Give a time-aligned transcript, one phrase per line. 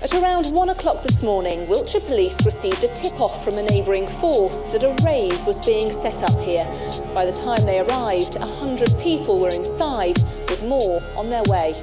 [0.00, 4.06] At around one o'clock this morning, Wiltshire Police received a tip off from a neighbouring
[4.06, 6.64] force that a rave was being set up here.
[7.12, 10.16] By the time they arrived, a hundred people were inside,
[10.48, 11.74] with more on their way.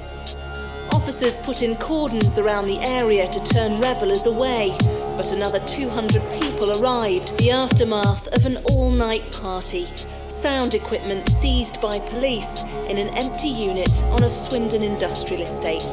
[0.94, 4.78] Officers put in cordons around the area to turn revellers away,
[5.18, 9.90] but another 200 people arrived, the aftermath of an all night party.
[10.29, 15.84] Sound equipment seized by police in an empty unit on a Swindon industrial estate.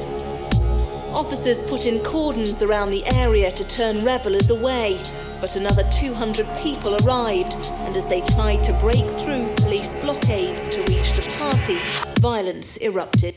[1.14, 5.00] Officers put in cordons around the area to turn revellers away,
[5.40, 10.78] but another 200 people arrived, and as they tried to break through police blockades to
[10.80, 11.78] reach the party,
[12.20, 13.36] violence erupted.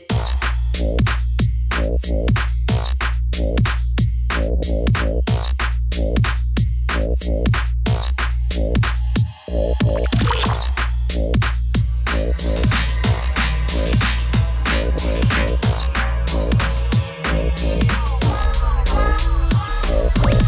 [17.36, 17.90] Thank
[20.40, 20.45] you.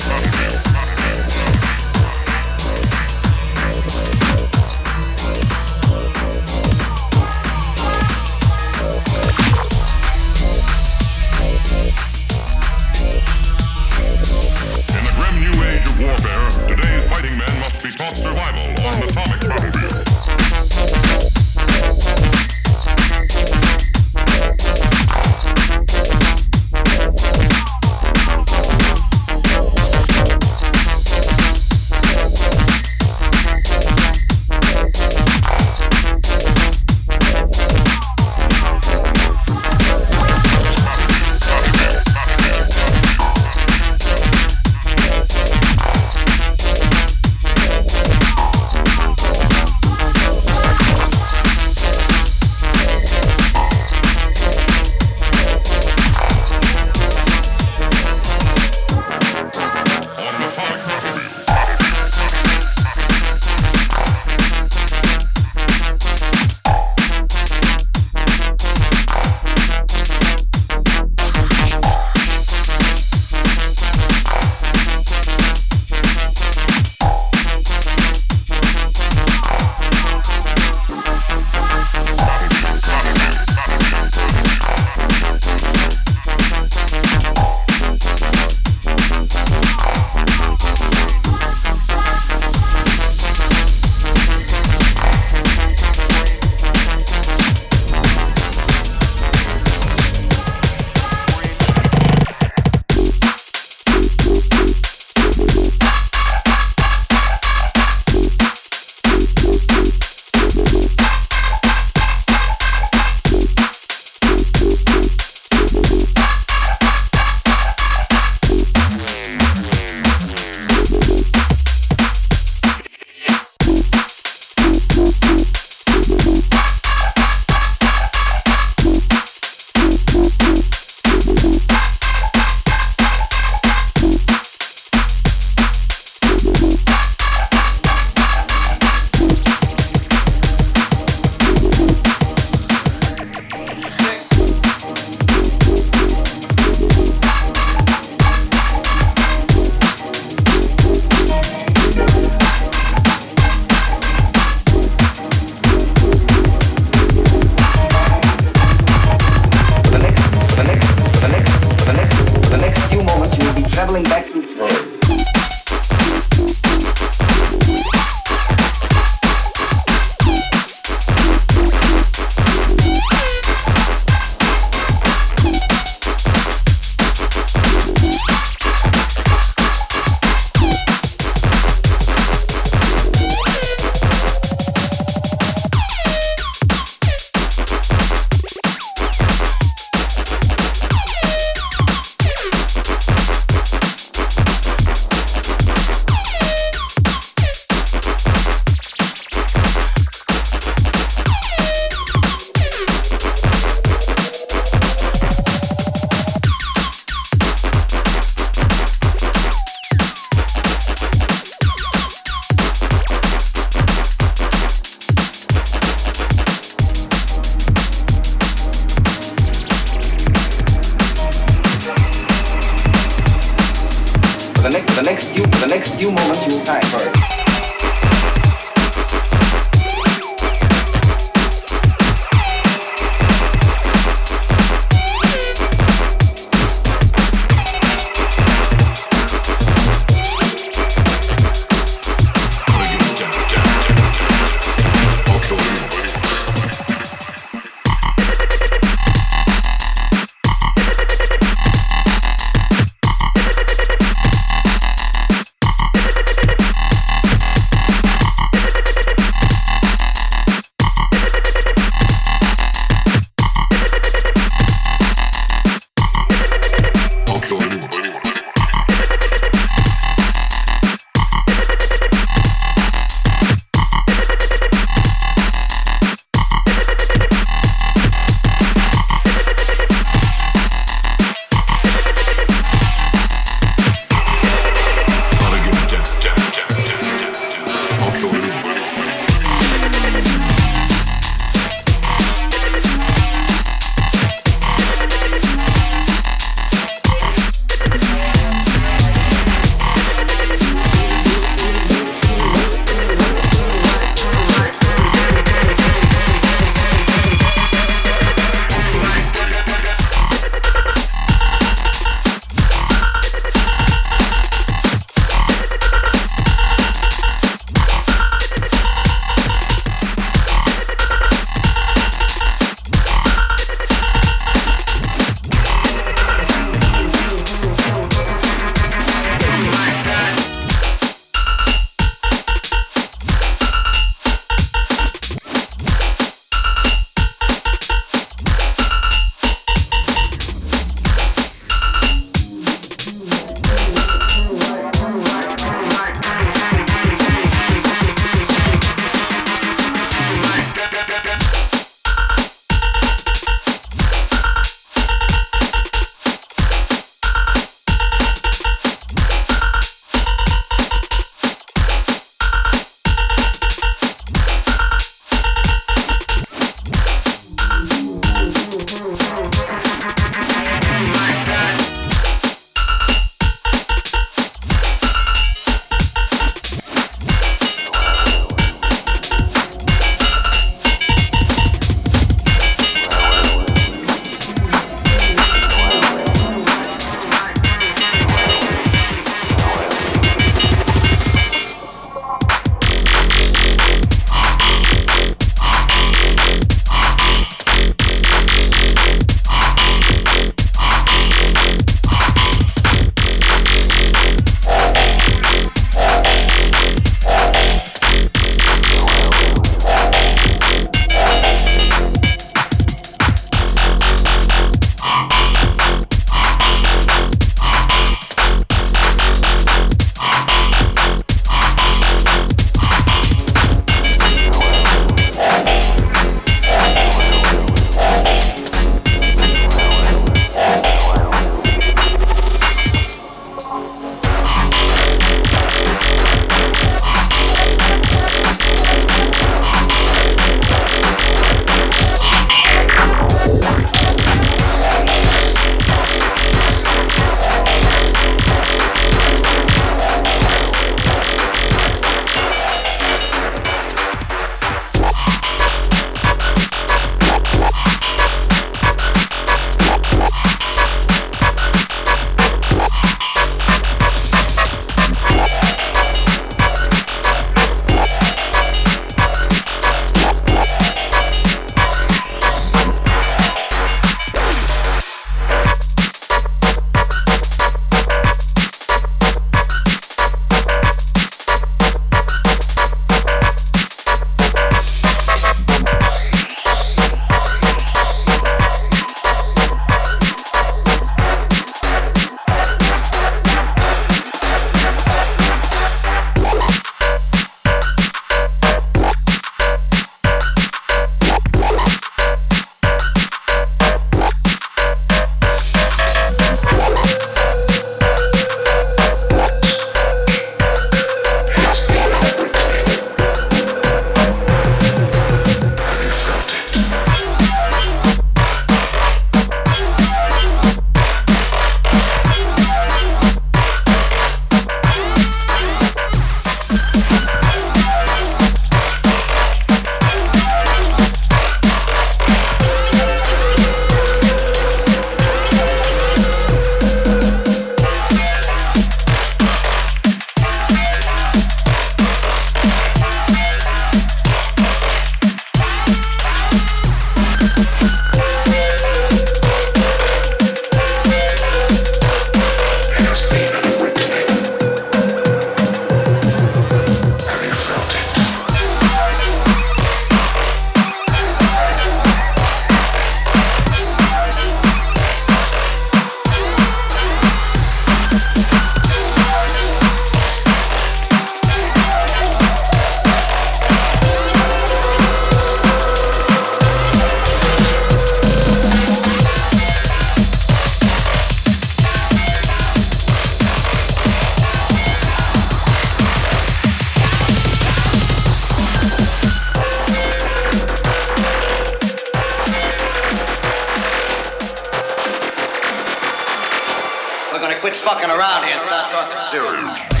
[597.81, 600.00] Fucking around here start talking serious.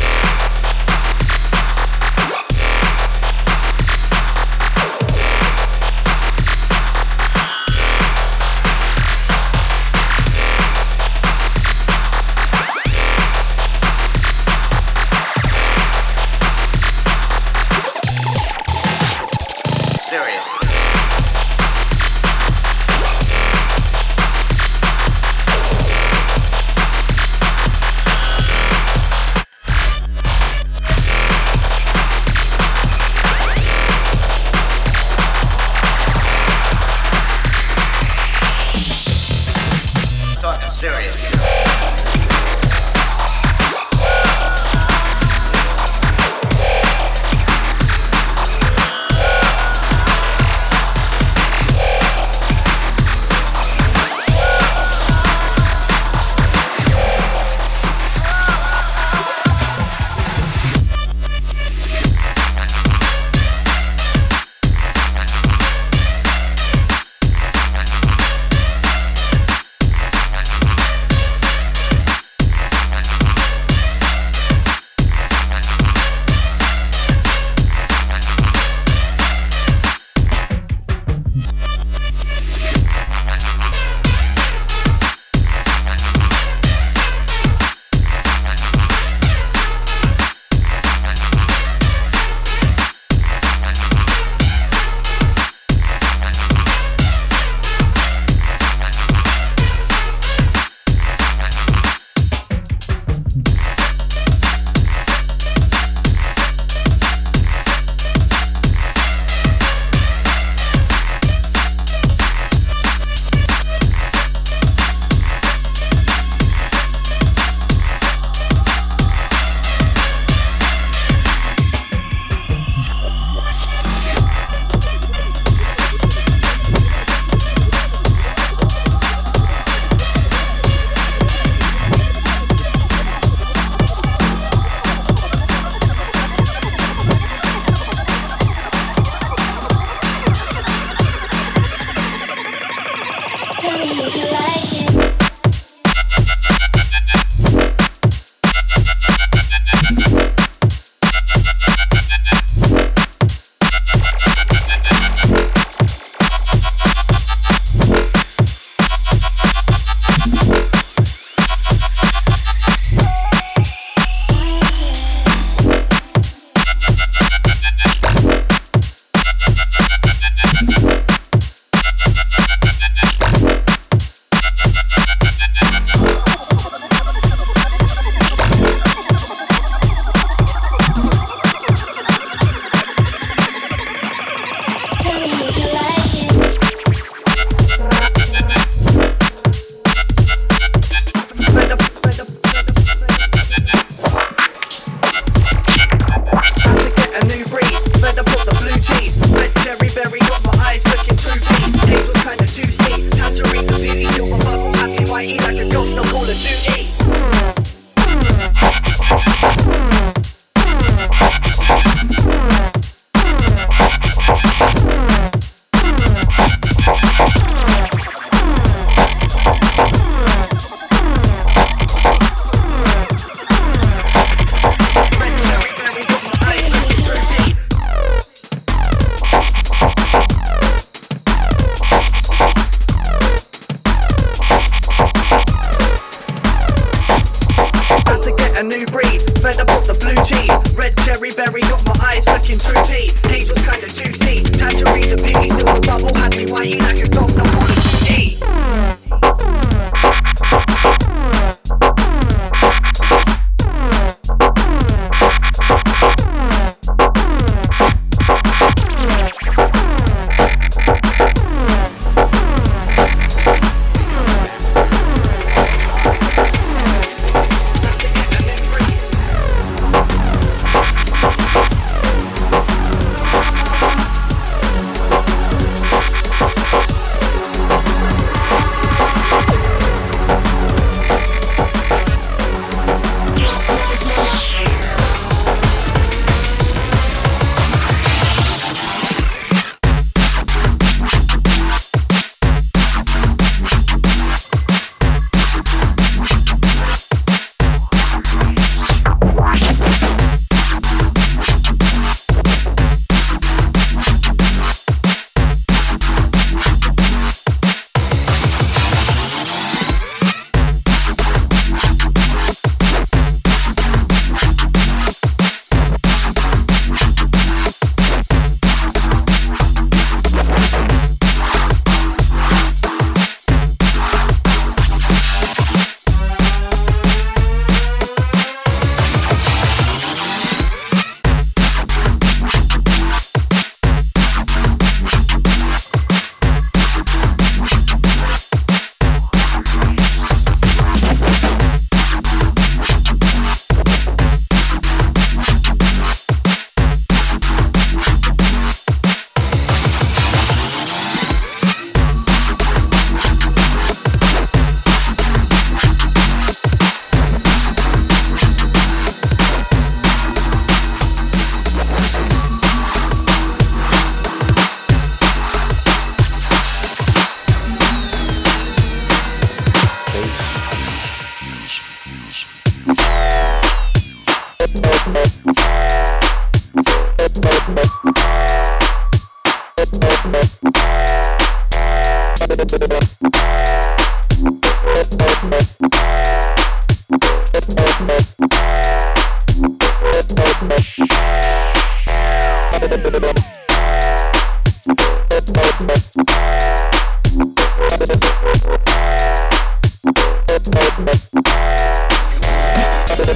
[242.51, 242.83] Kitchen
[243.29, 244.43] these was kinda juicy.
[244.43, 246.90] Tangerines and piggies, silver bubble had me whining.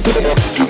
[0.06, 0.65] you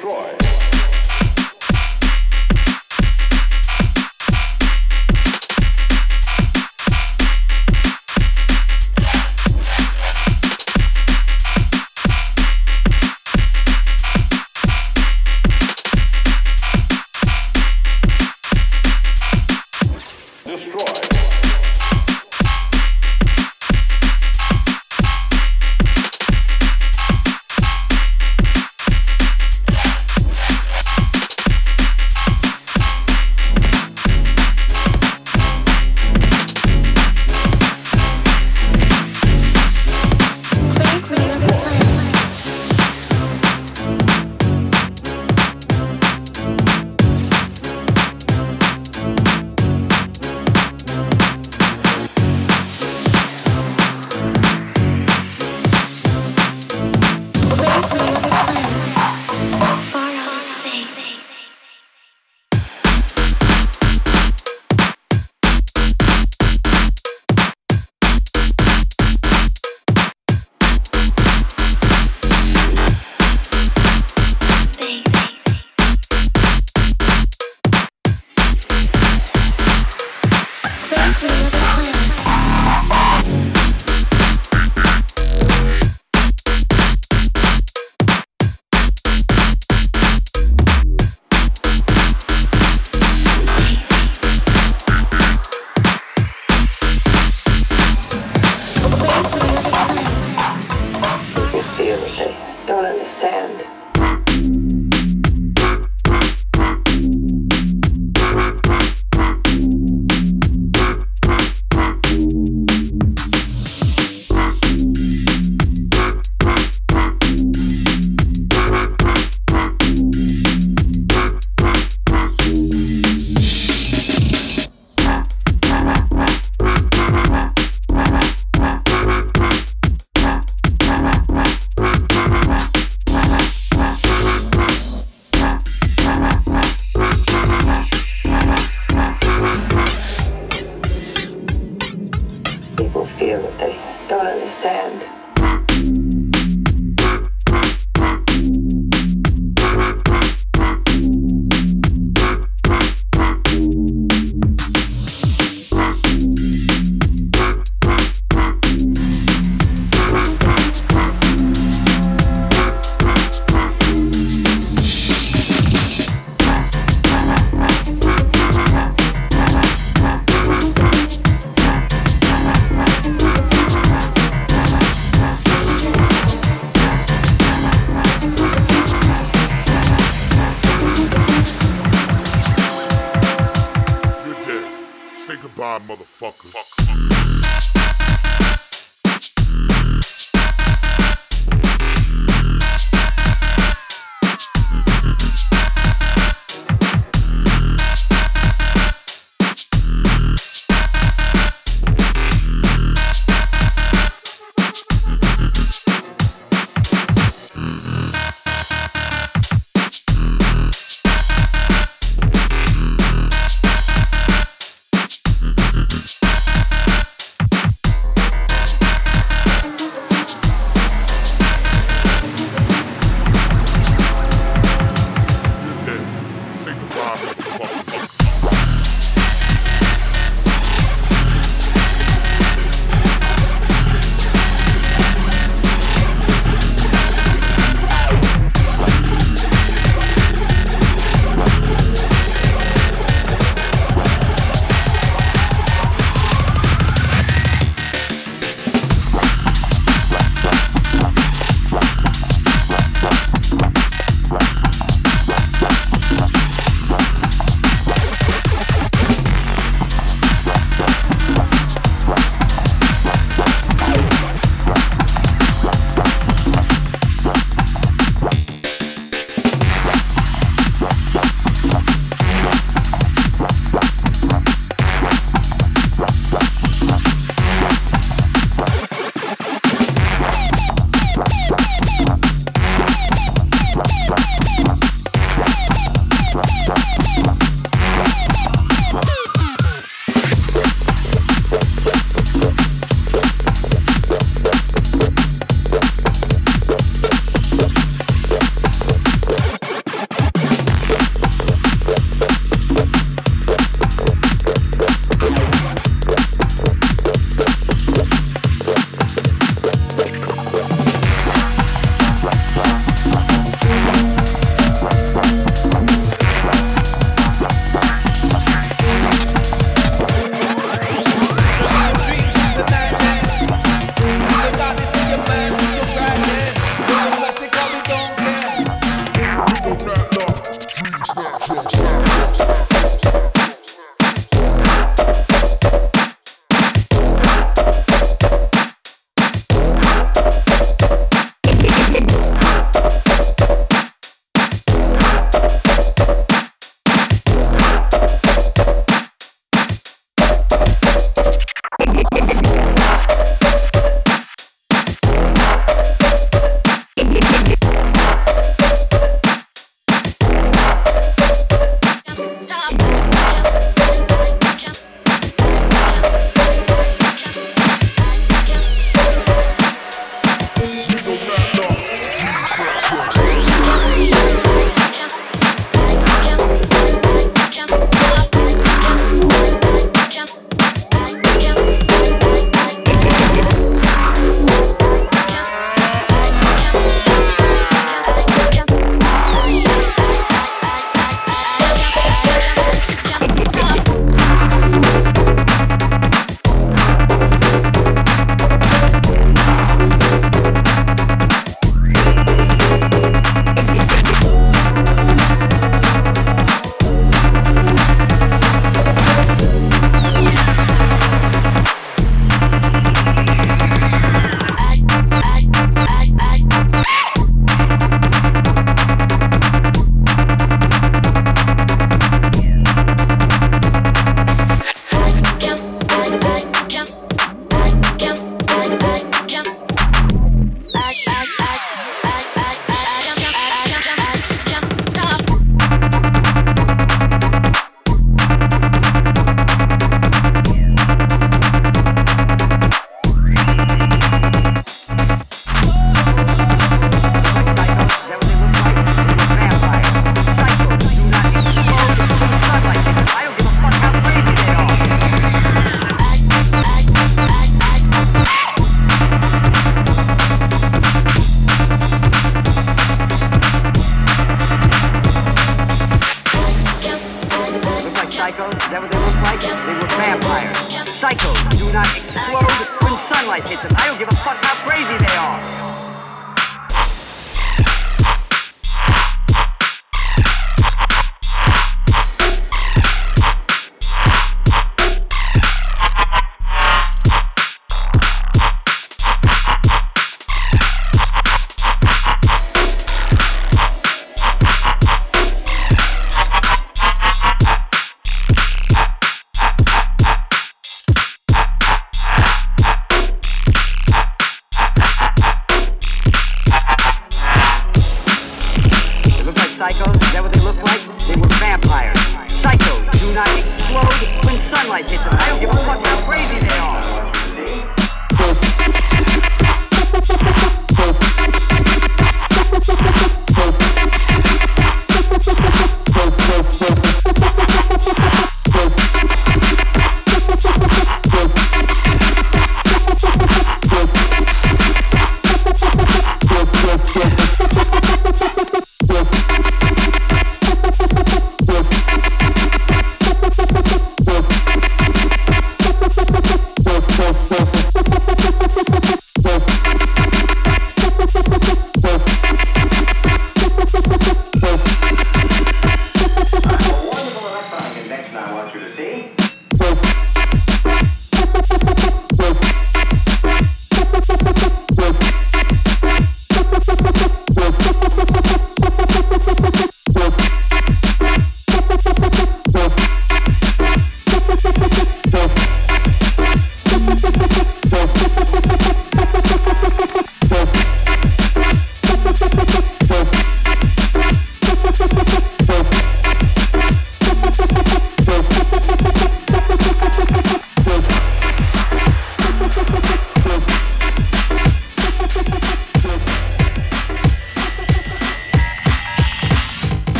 [0.00, 0.39] destroy